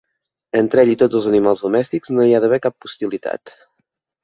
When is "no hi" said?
2.17-2.35